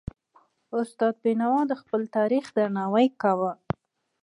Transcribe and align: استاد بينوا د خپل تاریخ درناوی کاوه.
استاد 0.79 1.15
بينوا 1.23 1.59
د 1.69 1.73
خپل 1.81 2.01
تاریخ 2.17 2.45
درناوی 2.57 3.07
کاوه. 3.21 3.51